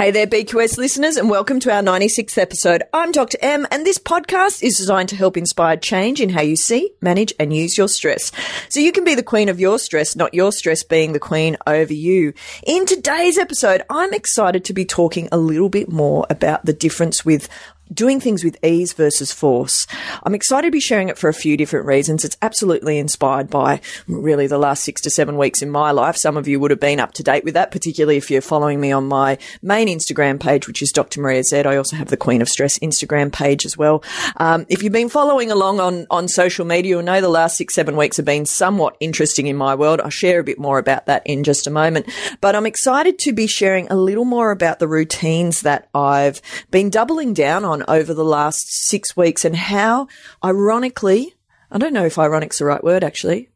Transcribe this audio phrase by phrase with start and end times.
[0.00, 2.82] Hey there, BQS listeners, and welcome to our 96th episode.
[2.90, 3.36] I'm Dr.
[3.42, 7.34] M, and this podcast is designed to help inspire change in how you see, manage,
[7.38, 8.32] and use your stress.
[8.70, 11.58] So you can be the queen of your stress, not your stress being the queen
[11.66, 12.32] over you.
[12.66, 17.22] In today's episode, I'm excited to be talking a little bit more about the difference
[17.22, 17.46] with
[17.92, 19.86] doing things with ease versus force.
[20.22, 22.24] I'm excited to be sharing it for a few different reasons.
[22.24, 26.16] It's absolutely inspired by really the last six to seven weeks in my life.
[26.16, 28.80] Some of you would have been up to date with that, particularly if you're following
[28.80, 31.20] me on my main Instagram page, which is Dr.
[31.20, 31.60] Maria Z.
[31.60, 34.02] I also have the Queen of Stress Instagram page as well.
[34.36, 37.74] Um, if you've been following along on, on social media, you'll know the last six,
[37.74, 40.00] seven weeks have been somewhat interesting in my world.
[40.00, 42.08] I'll share a bit more about that in just a moment.
[42.40, 46.90] But I'm excited to be sharing a little more about the routines that I've been
[46.90, 50.08] doubling down on over the last six weeks and how,
[50.42, 51.34] ironically,
[51.70, 53.49] I don't know if ironic's the right word actually.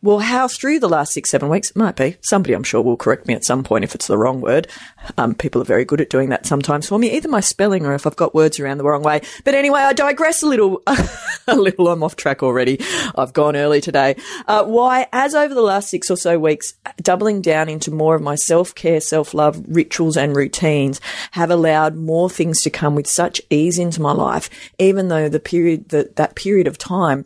[0.00, 2.16] Well, how through the last six, seven weeks, it might be.
[2.20, 4.68] Somebody I'm sure will correct me at some point if it's the wrong word.
[5.16, 7.94] Um, people are very good at doing that sometimes for me, either my spelling or
[7.94, 9.22] if I've got words around the wrong way.
[9.44, 10.82] But anyway, I digress a little,
[11.48, 11.88] a little.
[11.88, 12.80] I'm off track already.
[13.16, 14.14] I've gone early today.
[14.46, 18.22] Uh, why, as over the last six or so weeks, doubling down into more of
[18.22, 21.00] my self care, self love rituals and routines
[21.32, 25.40] have allowed more things to come with such ease into my life, even though the
[25.40, 27.24] period, that that period of time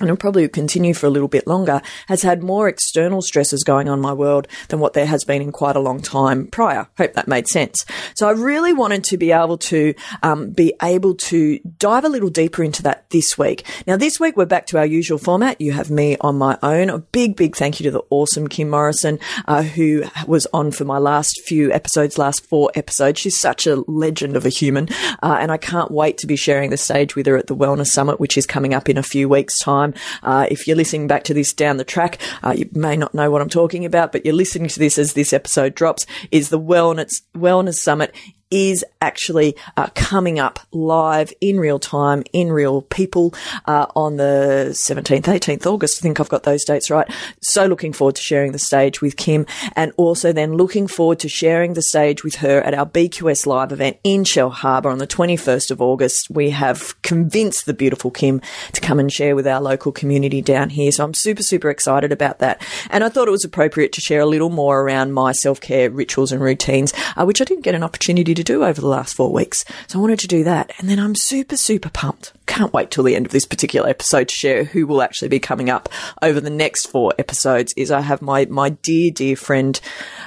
[0.00, 3.88] and it'll probably continue for a little bit longer, has had more external stresses going
[3.88, 6.88] on my world than what there has been in quite a long time prior.
[6.96, 7.84] Hope that made sense.
[8.14, 12.30] So I really wanted to be able to um, be able to dive a little
[12.30, 13.64] deeper into that this week.
[13.86, 15.60] Now, this week we're back to our usual format.
[15.60, 16.90] You have me on my own.
[16.90, 20.84] A big, big thank you to the awesome Kim Morrison, uh, who was on for
[20.84, 23.20] my last few episodes, last four episodes.
[23.20, 24.88] She's such a legend of a human,
[25.22, 27.88] uh, and I can't wait to be sharing the stage with her at the Wellness
[27.88, 29.89] Summit, which is coming up in a few weeks' time.
[30.22, 33.30] Uh, if you're listening back to this down the track, uh, you may not know
[33.30, 36.06] what I'm talking about, but you're listening to this as this episode drops.
[36.30, 38.14] Is the Wellness Wellness Summit
[38.50, 43.34] is actually uh, coming up live in real time, in real people,
[43.66, 45.98] uh, on the 17th, 18th August.
[46.00, 47.08] I think I've got those dates right.
[47.40, 49.46] So looking forward to sharing the stage with Kim
[49.76, 53.72] and also then looking forward to sharing the stage with her at our BQS live
[53.72, 56.28] event in Shellharbour on the 21st of August.
[56.30, 58.40] We have convinced the beautiful Kim
[58.72, 60.92] to come and share with our local community down here.
[60.92, 62.60] So I'm super, super excited about that.
[62.90, 66.32] And I thought it was appropriate to share a little more around my self-care rituals
[66.32, 69.14] and routines, uh, which I didn't get an opportunity to to do over the last
[69.14, 69.64] four weeks.
[69.86, 70.72] So I wanted to do that.
[70.78, 72.32] And then I'm super, super pumped.
[72.46, 75.38] Can't wait till the end of this particular episode to share who will actually be
[75.38, 75.88] coming up
[76.22, 79.80] over the next four episodes is I have my, my dear, dear friend,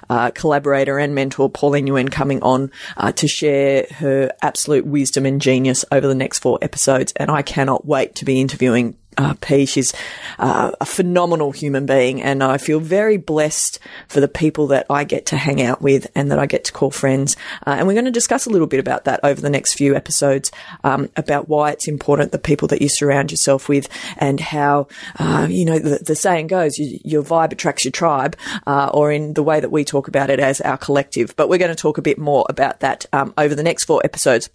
[0.09, 5.41] uh, collaborator and mentor, Pauline Nguyen coming on, uh, to share her absolute wisdom and
[5.41, 7.13] genius over the next four episodes.
[7.17, 9.65] And I cannot wait to be interviewing uh, P.
[9.65, 9.93] She's
[10.39, 15.03] uh, a phenomenal human being, and I feel very blessed for the people that I
[15.03, 17.35] get to hang out with and that I get to call friends.
[17.65, 19.95] Uh, and we're going to discuss a little bit about that over the next few
[19.95, 20.51] episodes
[20.83, 23.87] um, about why it's important the people that you surround yourself with
[24.17, 24.87] and how,
[25.19, 28.35] uh, you know, the, the, saying goes, you, your vibe attracts your tribe,
[28.67, 31.35] uh, or in the way that we talk about it as our collective.
[31.35, 34.01] But we're going to talk a bit more about that um, over the next four
[34.03, 34.49] episodes.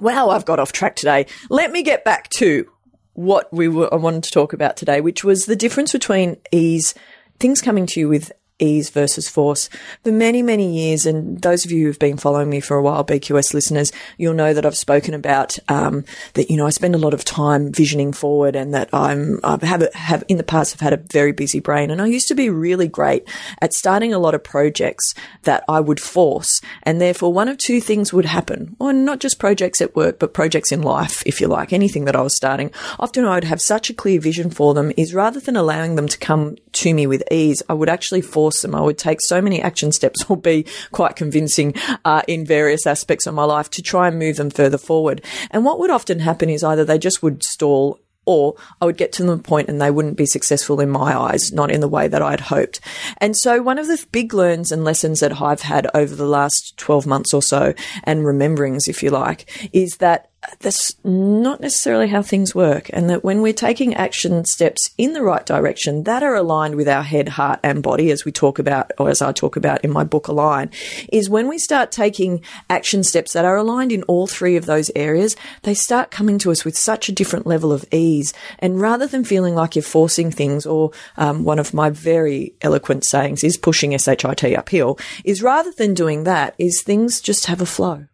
[0.00, 1.26] Wow, I've got off track today.
[1.50, 2.70] Let me get back to
[3.20, 6.94] what we were, I wanted to talk about today, which was the difference between ease,
[7.38, 9.68] things coming to you with ease versus force.
[10.04, 13.04] For many, many years, and those of you who've been following me for a while,
[13.04, 16.04] BQS listeners, you'll know that I've spoken about um,
[16.34, 16.50] that.
[16.50, 19.92] You know, I spend a lot of time visioning forward, and that I'm I have
[19.94, 22.50] have in the past have had a very busy brain, and I used to be
[22.50, 23.28] really great
[23.60, 27.80] at starting a lot of projects that I would force, and therefore one of two
[27.80, 31.48] things would happen, or not just projects at work, but projects in life, if you
[31.48, 32.70] like, anything that I was starting.
[32.98, 36.08] Often I would have such a clear vision for them, is rather than allowing them
[36.08, 38.74] to come to me with ease, I would actually force awesome.
[38.74, 41.74] I would take so many action steps or be quite convincing
[42.04, 45.24] uh, in various aspects of my life to try and move them further forward.
[45.50, 49.12] And what would often happen is either they just would stall or I would get
[49.14, 52.06] to the point and they wouldn't be successful in my eyes, not in the way
[52.06, 52.80] that I'd hoped.
[53.18, 56.76] And so one of the big learns and lessons that I've had over the last
[56.76, 57.72] 12 months or so
[58.04, 60.29] and rememberings, if you like, is that
[60.60, 62.88] that's not necessarily how things work.
[62.92, 66.88] And that when we're taking action steps in the right direction that are aligned with
[66.88, 69.90] our head, heart, and body, as we talk about, or as I talk about in
[69.90, 70.70] my book Align,
[71.12, 74.90] is when we start taking action steps that are aligned in all three of those
[74.96, 78.32] areas, they start coming to us with such a different level of ease.
[78.58, 83.04] And rather than feeling like you're forcing things, or um, one of my very eloquent
[83.04, 87.66] sayings is pushing SHIT uphill, is rather than doing that, is things just have a
[87.66, 88.06] flow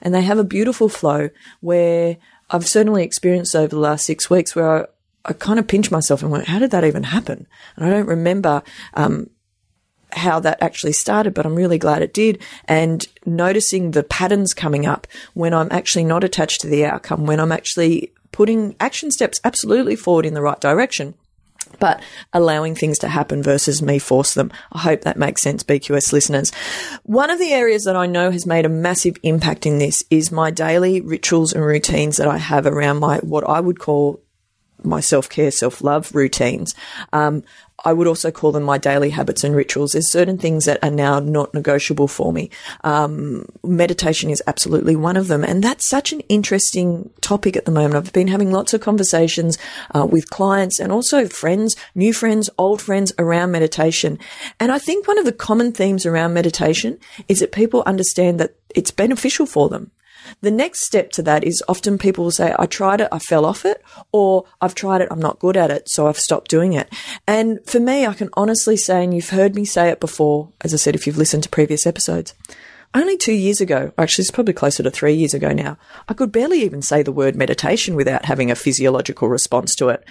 [0.00, 1.30] and they have a beautiful flow
[1.60, 2.16] where
[2.50, 4.86] I've certainly experienced over the last six weeks where I,
[5.24, 7.46] I kind of pinch myself and went, how did that even happen?
[7.76, 8.62] And I don't remember,
[8.94, 9.30] um,
[10.12, 12.42] how that actually started, but I'm really glad it did.
[12.64, 17.40] And noticing the patterns coming up when I'm actually not attached to the outcome, when
[17.40, 21.14] I'm actually putting action steps absolutely forward in the right direction
[21.78, 22.02] but
[22.32, 24.50] allowing things to happen versus me force them.
[24.72, 26.50] I hope that makes sense, BQS listeners.
[27.04, 30.32] One of the areas that I know has made a massive impact in this is
[30.32, 34.20] my daily rituals and routines that I have around my, what I would call
[34.82, 36.74] my self care, self love routines.
[37.12, 37.44] Um,
[37.84, 39.92] I would also call them my daily habits and rituals.
[39.92, 42.50] There's certain things that are now not negotiable for me.
[42.82, 45.44] Um, meditation is absolutely one of them.
[45.44, 47.94] And that's such an interesting topic at the moment.
[47.94, 49.58] I've been having lots of conversations
[49.94, 54.18] uh, with clients and also friends, new friends, old friends around meditation.
[54.58, 56.98] And I think one of the common themes around meditation
[57.28, 59.92] is that people understand that it's beneficial for them.
[60.40, 63.44] The next step to that is often people will say, I tried it, I fell
[63.44, 63.82] off it,
[64.12, 66.92] or I've tried it, I'm not good at it, so I've stopped doing it.
[67.26, 70.72] And for me, I can honestly say, and you've heard me say it before, as
[70.72, 72.34] I said, if you've listened to previous episodes,
[72.94, 75.76] only two years ago, actually, it's probably closer to three years ago now,
[76.08, 80.04] I could barely even say the word meditation without having a physiological response to it.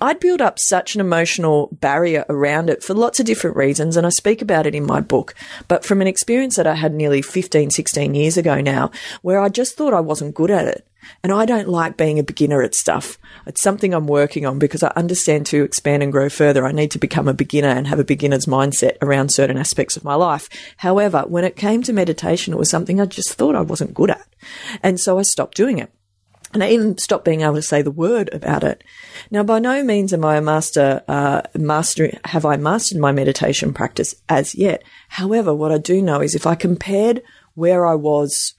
[0.00, 4.06] I'd built up such an emotional barrier around it for lots of different reasons, and
[4.06, 5.34] I speak about it in my book.
[5.68, 8.90] But from an experience that I had nearly 15, 16 years ago now,
[9.20, 10.86] where I just thought I wasn't good at it.
[11.22, 13.18] And I don't like being a beginner at stuff.
[13.46, 16.90] It's something I'm working on because I understand to expand and grow further, I need
[16.92, 20.48] to become a beginner and have a beginner's mindset around certain aspects of my life.
[20.78, 24.10] However, when it came to meditation, it was something I just thought I wasn't good
[24.10, 24.26] at.
[24.82, 25.92] And so I stopped doing it.
[26.54, 28.84] And I even stopped being able to say the word about it.
[29.30, 33.72] Now, by no means am I a master, uh, master, have I mastered my meditation
[33.72, 34.82] practice as yet.
[35.08, 37.22] However, what I do know is if I compared
[37.54, 38.54] where I was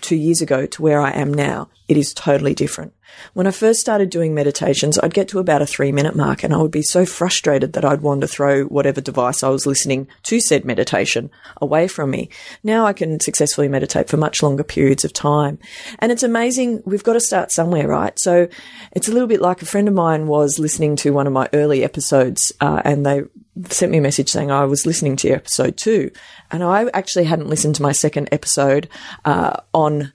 [0.00, 2.92] two years ago to where I am now, it is totally different.
[3.32, 6.52] When I first started doing meditations, I'd get to about a three minute mark and
[6.52, 10.08] I would be so frustrated that I'd want to throw whatever device I was listening
[10.24, 12.28] to said meditation away from me.
[12.62, 15.58] Now I can successfully meditate for much longer periods of time.
[15.98, 16.82] And it's amazing.
[16.84, 18.18] We've got to start somewhere, right?
[18.18, 18.48] So
[18.92, 21.48] it's a little bit like a friend of mine was listening to one of my
[21.52, 23.22] early episodes, uh, and they
[23.70, 26.10] sent me a message saying I was listening to episode two,
[26.50, 28.88] and I actually hadn't listened to my second episode
[29.24, 30.12] uh, on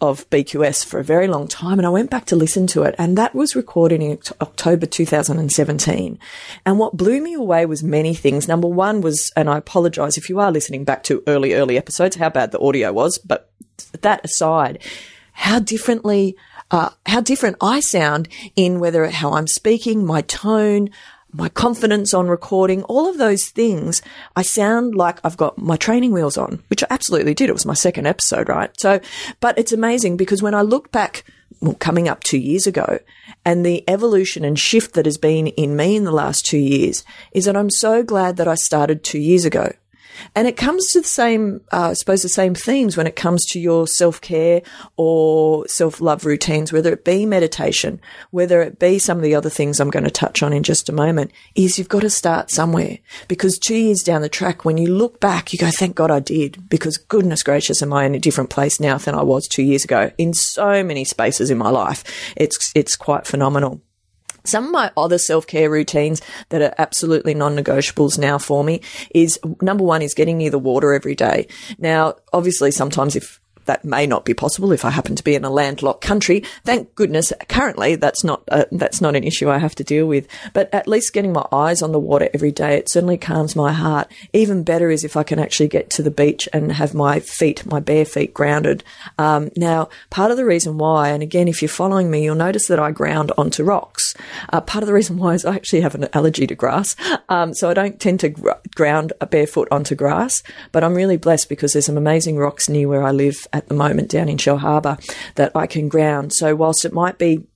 [0.00, 1.78] of BQS for a very long time.
[1.78, 6.18] And I went back to listen to it and that was recorded in October 2017.
[6.64, 8.46] And what blew me away was many things.
[8.46, 12.14] Number one was, and I apologize if you are listening back to early, early episodes,
[12.14, 13.50] how bad the audio was, but
[14.00, 14.82] that aside,
[15.32, 16.36] how differently
[16.70, 20.90] uh, how different I sound in whether how I'm speaking, my tone,
[21.32, 24.02] my confidence on recording, all of those things,
[24.34, 27.50] I sound like I've got my training wheels on, which I absolutely did.
[27.50, 28.70] It was my second episode, right?
[28.80, 29.00] So,
[29.40, 31.24] but it's amazing because when I look back,
[31.60, 32.98] well, coming up two years ago,
[33.44, 37.04] and the evolution and shift that has been in me in the last two years
[37.32, 39.72] is that I'm so glad that I started two years ago
[40.34, 43.44] and it comes to the same, uh, I suppose, the same themes when it comes
[43.46, 44.62] to your self care
[44.96, 48.00] or self love routines, whether it be meditation,
[48.30, 50.88] whether it be some of the other things I'm going to touch on in just
[50.88, 52.98] a moment, is you've got to start somewhere.
[53.28, 56.20] Because two years down the track, when you look back, you go, thank God I
[56.20, 56.68] did.
[56.68, 59.84] Because goodness gracious, am I in a different place now than I was two years
[59.84, 62.04] ago in so many spaces in my life.
[62.36, 63.82] It's, it's quite phenomenal.
[64.48, 68.80] Some of my other self care routines that are absolutely non negotiables now for me
[69.14, 71.48] is number one is getting near the water every day.
[71.78, 73.37] Now, obviously, sometimes if
[73.68, 76.42] that may not be possible if I happen to be in a landlocked country.
[76.64, 80.26] Thank goodness, currently that's not uh, that's not an issue I have to deal with.
[80.54, 83.72] But at least getting my eyes on the water every day, it certainly calms my
[83.72, 84.10] heart.
[84.32, 87.66] Even better is if I can actually get to the beach and have my feet,
[87.66, 88.82] my bare feet, grounded.
[89.18, 92.68] Um, now, part of the reason why, and again, if you're following me, you'll notice
[92.68, 94.14] that I ground onto rocks.
[94.50, 96.96] Uh, part of the reason why is I actually have an allergy to grass,
[97.28, 100.42] um, so I don't tend to gr- ground a barefoot onto grass.
[100.72, 103.74] But I'm really blessed because there's some amazing rocks near where I live at the
[103.74, 104.98] moment down in Shellharbour
[105.34, 106.32] that I can ground.
[106.32, 107.46] So whilst it might be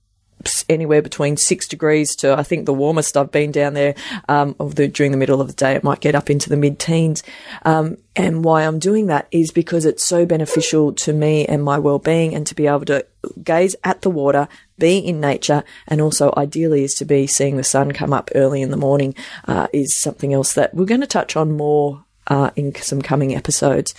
[0.69, 3.95] anywhere between six degrees to I think the warmest I've been down there
[4.27, 5.73] um, the, during the middle of the day.
[5.73, 7.23] It might get up into the mid teens.
[7.63, 11.79] Um, and why I'm doing that is because it's so beneficial to me and my
[11.79, 13.05] well being, and to be able to
[13.43, 17.63] gaze at the water, be in nature, and also ideally is to be seeing the
[17.63, 19.15] sun come up early in the morning
[19.47, 23.35] uh, is something else that we're going to touch on more uh, in some coming
[23.35, 23.93] episodes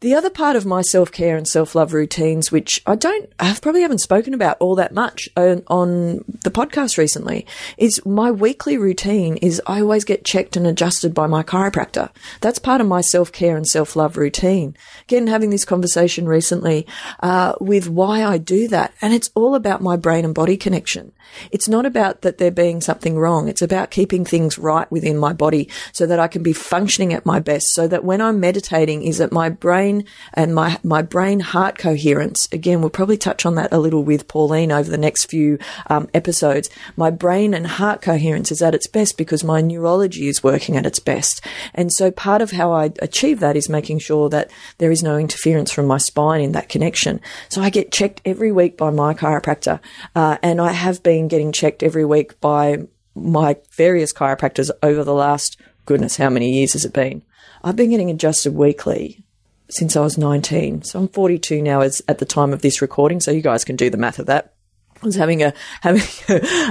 [0.00, 3.56] The other part of my self care and self love routines, which I don't, I
[3.62, 7.46] probably haven't spoken about all that much on, on, the podcast recently,
[7.78, 12.10] is my weekly routine is I always get checked and adjusted by my chiropractor.
[12.42, 14.76] That's part of my self care and self love routine.
[15.04, 16.86] Again, having this conversation recently
[17.20, 21.12] uh, with why I do that, and it's all about my brain and body connection.
[21.50, 23.48] It's not about that there being something wrong.
[23.48, 27.24] It's about keeping things right within my body so that I can be functioning at
[27.24, 27.72] my best.
[27.72, 29.85] So that when I'm meditating, is that my brain
[30.34, 32.48] and my my brain heart coherence.
[32.52, 36.08] Again, we'll probably touch on that a little with Pauline over the next few um,
[36.14, 36.70] episodes.
[36.96, 40.86] My brain and heart coherence is at its best because my neurology is working at
[40.86, 41.44] its best.
[41.74, 45.16] And so part of how I achieve that is making sure that there is no
[45.16, 47.20] interference from my spine in that connection.
[47.48, 49.80] So I get checked every week by my chiropractor,
[50.14, 55.14] uh, and I have been getting checked every week by my various chiropractors over the
[55.14, 57.22] last, goodness, how many years has it been?
[57.64, 59.24] I've been getting adjusted weekly
[59.68, 60.82] since I was 19.
[60.82, 63.20] So I'm 42 now as, at the time of this recording.
[63.20, 64.52] So you guys can do the math of that.
[65.02, 66.02] I was having a having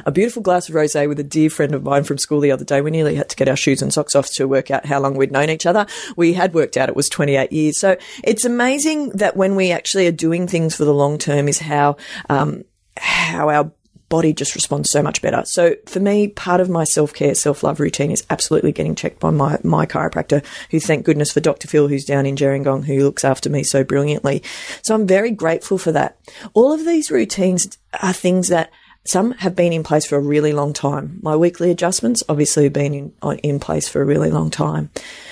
[0.06, 2.66] a, beautiful glass of rosé with a dear friend of mine from school the other
[2.66, 2.82] day.
[2.82, 5.16] We nearly had to get our shoes and socks off to work out how long
[5.16, 5.86] we'd known each other.
[6.16, 7.80] We had worked out it was 28 years.
[7.80, 11.60] So it's amazing that when we actually are doing things for the long term, is
[11.60, 11.98] how
[12.30, 12.64] um,
[12.98, 13.72] how our
[14.10, 15.44] body just responds so much better.
[15.46, 19.20] So for me, part of my self care, self love routine is absolutely getting checked
[19.20, 21.68] by my, my chiropractor, who thank goodness for Dr.
[21.68, 24.44] Phil, who's down in Gerringong, who looks after me so brilliantly.
[24.82, 26.18] So I'm very grateful for that.
[26.54, 28.72] All of these routines are things that
[29.08, 31.20] some have been in place for a really long time.
[31.22, 34.90] My weekly adjustments obviously have been in, in place for a really long time.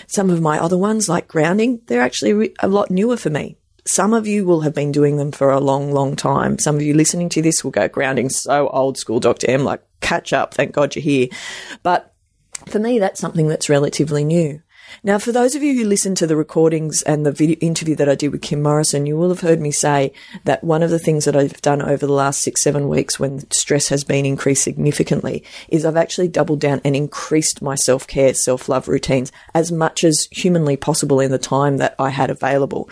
[0.07, 3.57] Some of my other ones, like grounding, they're actually a lot newer for me.
[3.85, 6.57] Some of you will have been doing them for a long, long time.
[6.57, 9.49] Some of you listening to this will go grounding so old school, Dr.
[9.49, 10.53] M, like catch up.
[10.53, 11.27] Thank God you're here.
[11.81, 12.13] But
[12.67, 14.61] for me, that's something that's relatively new.
[15.01, 18.09] Now, for those of you who listen to the recordings and the video interview that
[18.09, 20.13] I did with Kim Morrison, you will have heard me say
[20.43, 23.49] that one of the things that I've done over the last six, seven weeks when
[23.51, 28.33] stress has been increased significantly is I've actually doubled down and increased my self care,
[28.33, 32.89] self love routines as much as humanly possible in the time that I had available.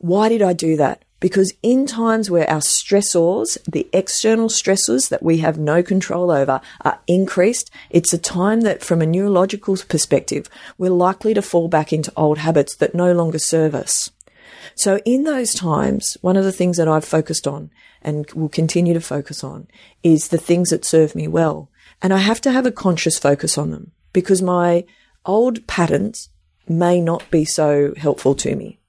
[0.00, 1.04] Why did I do that?
[1.20, 6.62] Because in times where our stressors, the external stressors that we have no control over,
[6.80, 11.92] are increased, it's a time that, from a neurological perspective, we're likely to fall back
[11.92, 14.10] into old habits that no longer serve us.
[14.74, 18.94] So, in those times, one of the things that I've focused on and will continue
[18.94, 19.68] to focus on
[20.02, 21.68] is the things that serve me well.
[22.00, 24.86] And I have to have a conscious focus on them because my
[25.26, 26.30] old patterns
[26.66, 28.79] may not be so helpful to me.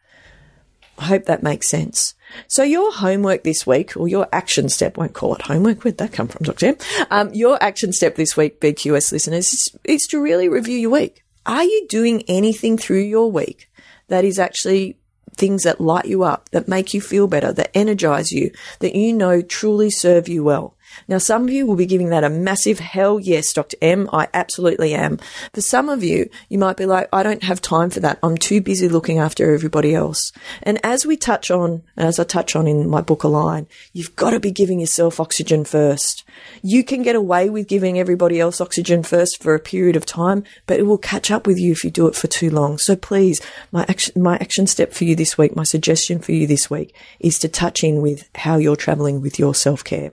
[0.97, 2.13] I hope that makes sense.
[2.47, 5.83] So your homework this week, or your action step, won't call it homework.
[5.83, 6.67] Where'd that come from, Dr.
[6.67, 6.77] M?
[7.09, 11.23] Um, your action step this week, BQS listeners, is, is to really review your week.
[11.45, 13.69] Are you doing anything through your week
[14.07, 14.97] that is actually
[15.35, 19.13] things that light you up, that make you feel better, that energize you, that you
[19.13, 20.75] know truly serve you well?
[21.07, 23.77] Now, some of you will be giving that a massive hell yes, Dr.
[23.81, 24.09] M.
[24.13, 25.19] I absolutely am.
[25.53, 28.19] For some of you, you might be like, I don't have time for that.
[28.23, 30.31] I'm too busy looking after everybody else.
[30.63, 34.31] And as we touch on, as I touch on in my book Align, you've got
[34.31, 36.23] to be giving yourself oxygen first.
[36.61, 40.43] You can get away with giving everybody else oxygen first for a period of time,
[40.67, 42.77] but it will catch up with you if you do it for too long.
[42.77, 46.47] So please, my action, my action step for you this week, my suggestion for you
[46.47, 50.11] this week is to touch in with how you're traveling with your self care.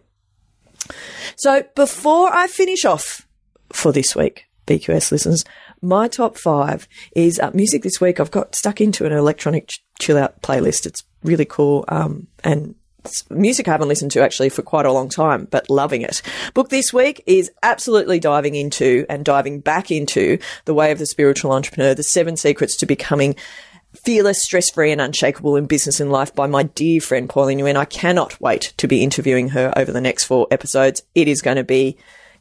[1.37, 3.27] So before I finish off
[3.73, 5.45] for this week, BQS listeners,
[5.81, 8.21] my top five is uh, music this week.
[8.21, 10.87] I've got stuck into an electronic ch- chill out playlist.
[10.87, 11.85] It's really cool.
[11.89, 12.75] Um, and
[13.31, 16.23] music I haven't listened to actually for quite a long time, but loving it.
[16.55, 21.07] Book this week is absolutely diving into and diving back into the way of the
[21.07, 23.37] spiritual entrepreneur, the seven secrets to becoming
[23.95, 27.77] Fearless, Stress Free, and Unshakable in Business and Life by my dear friend Pauline Nguyen.
[27.77, 31.03] I cannot wait to be interviewing her over the next four episodes.
[31.15, 31.97] It is going to be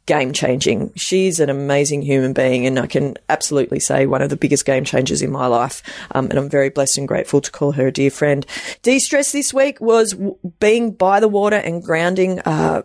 [0.08, 0.92] game changing.
[0.96, 4.84] She's an amazing human being, and I can absolutely say one of the biggest game
[4.84, 5.84] changers in my life.
[6.12, 8.46] Um, and I'm very blessed and grateful to call her a dear friend.
[8.82, 10.16] De stress this week was
[10.60, 12.40] being by the water and grounding.
[12.40, 12.84] Uh,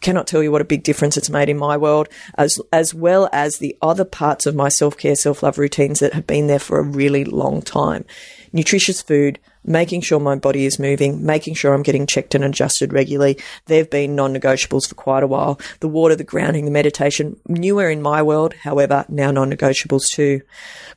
[0.00, 3.28] cannot tell you what a big difference it's made in my world, as as well
[3.32, 6.58] as the other parts of my self care, self love routines that have been there
[6.58, 8.04] for a really long time.
[8.52, 12.92] Nutritious food, making sure my body is moving, making sure I'm getting checked and adjusted
[12.92, 13.38] regularly.
[13.66, 15.60] They've been non negotiables for quite a while.
[15.80, 20.42] The water, the grounding, the meditation, newer in my world, however, now non negotiables too.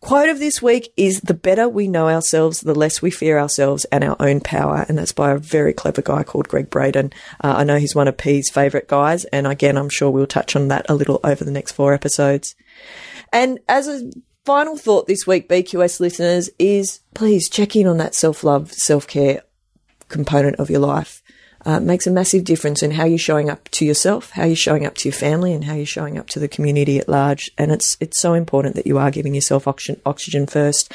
[0.02, 3.86] Quote of this week is the better we know ourselves, the less we fear ourselves
[3.86, 4.86] and our own power.
[4.88, 7.14] And that's by a very clever guy called Gregg Braden.
[7.44, 9.26] Uh, I know he's one of P's favourite guys.
[9.26, 12.56] And again, I'm sure we'll touch on that a little over the next four episodes.
[13.32, 14.12] And as a
[14.46, 19.08] final thought this week, BQS listeners, is please check in on that self love, self
[19.08, 19.42] care
[20.08, 21.22] component of your life.
[21.68, 24.86] Uh, makes a massive difference in how you're showing up to yourself, how you're showing
[24.86, 27.50] up to your family, and how you're showing up to the community at large.
[27.58, 30.92] And it's it's so important that you are giving yourself oxygen, oxygen first.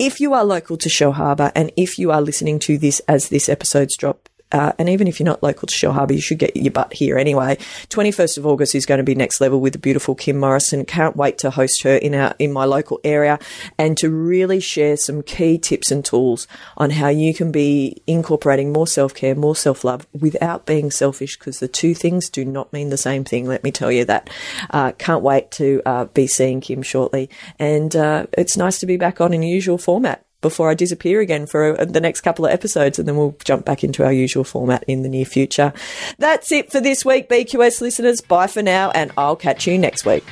[0.00, 3.48] If you are local to Shellharbour, and if you are listening to this as this
[3.48, 6.72] episode's drop uh, and even if you're not local to Shellharbour, you should get your
[6.72, 7.56] butt here anyway.
[7.88, 10.84] 21st of August is going to be next level with the beautiful Kim Morrison.
[10.84, 13.38] Can't wait to host her in our, in my local area
[13.78, 18.72] and to really share some key tips and tools on how you can be incorporating
[18.72, 22.96] more self-care, more self-love without being selfish because the two things do not mean the
[22.96, 23.46] same thing.
[23.46, 24.30] Let me tell you that.
[24.70, 27.30] Uh, can't wait to uh, be seeing Kim shortly.
[27.58, 31.46] And uh, it's nice to be back on in usual format before I disappear again
[31.46, 34.44] for uh, the next couple of episodes, and then we'll jump back into our usual
[34.44, 35.72] format in the near future.
[36.18, 38.20] That's it for this week, BQS listeners.
[38.20, 40.24] Bye for now, and I'll catch you next week.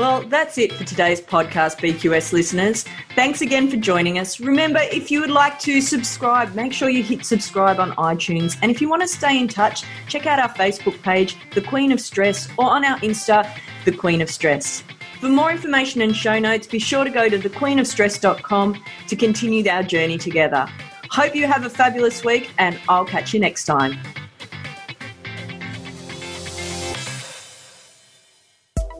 [0.00, 2.86] Well, that's it for today's podcast, BQS listeners.
[3.14, 4.40] Thanks again for joining us.
[4.40, 8.56] Remember, if you would like to subscribe, make sure you hit subscribe on iTunes.
[8.62, 11.92] And if you want to stay in touch, check out our Facebook page, The Queen
[11.92, 13.46] of Stress, or on our Insta,
[13.84, 14.82] The Queen of Stress.
[15.20, 19.82] For more information and show notes, be sure to go to thequeenofstress.com to continue our
[19.82, 20.66] journey together.
[21.10, 23.98] Hope you have a fabulous week, and I'll catch you next time.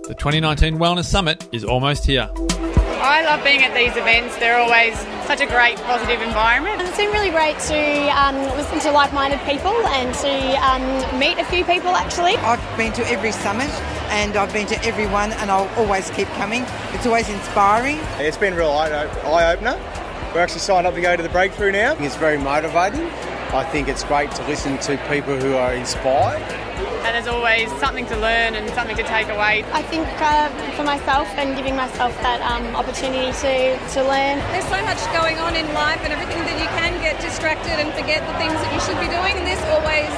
[0.03, 2.29] The 2019 Wellness Summit is almost here.
[3.03, 4.37] I love being at these events.
[4.37, 4.95] They're always
[5.27, 6.83] such a great, positive environment.
[6.83, 11.39] It's been really great to um, listen to like minded people and to um, meet
[11.39, 12.37] a few people actually.
[12.37, 13.71] I've been to every summit
[14.13, 16.67] and I've been to every one and I'll always keep coming.
[16.93, 17.97] It's always inspiring.
[18.19, 19.81] It's been a real eye opener.
[20.35, 21.97] We're actually signed up to go to the breakthrough now.
[22.01, 23.07] It's very motivating.
[23.53, 26.43] I think it's great to listen to people who are inspired
[27.05, 29.65] and there's always something to learn and something to take away.
[29.73, 33.55] I think uh, for myself and giving myself that um, opportunity to,
[33.97, 34.37] to learn.
[34.53, 37.89] There's so much going on in life and everything that you can get distracted and
[37.97, 40.13] forget the things that you should be doing, and this always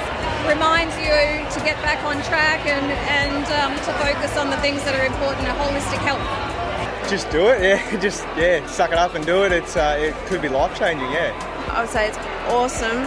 [0.50, 1.14] reminds you
[1.54, 5.06] to get back on track and, and um, to focus on the things that are
[5.06, 6.22] important, a holistic health.
[7.08, 8.00] Just do it, yeah.
[8.00, 9.52] Just yeah, suck it up and do it.
[9.52, 11.30] It's uh, it could be life changing, yeah.
[11.70, 12.18] I would say it's
[12.50, 13.06] awesome,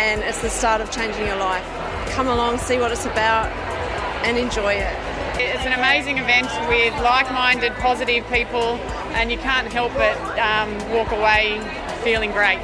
[0.00, 1.66] and it's the start of changing your life
[2.12, 3.46] come along, see what it's about,
[4.24, 4.96] and enjoy it.
[5.40, 8.76] It's an amazing event with like minded, positive people,
[9.16, 11.60] and you can't help but um, walk away
[12.04, 12.60] feeling great.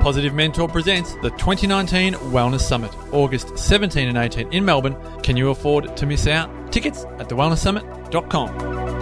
[0.00, 4.96] Positive Mentor presents the 2019 Wellness Summit, August 17 and 18 in Melbourne.
[5.22, 6.72] Can you afford to miss out?
[6.72, 9.01] Tickets at thewellnesssummit.com.